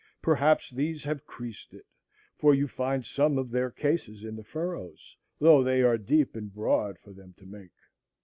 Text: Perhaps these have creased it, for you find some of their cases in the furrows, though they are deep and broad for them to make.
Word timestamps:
Perhaps 0.23 0.71
these 0.71 1.03
have 1.03 1.27
creased 1.27 1.75
it, 1.75 1.85
for 2.35 2.55
you 2.55 2.67
find 2.67 3.05
some 3.05 3.37
of 3.37 3.51
their 3.51 3.69
cases 3.69 4.23
in 4.23 4.35
the 4.35 4.43
furrows, 4.43 5.15
though 5.37 5.61
they 5.63 5.83
are 5.83 5.99
deep 5.99 6.35
and 6.35 6.51
broad 6.51 6.97
for 6.97 7.13
them 7.13 7.33
to 7.37 7.45
make. 7.45 7.69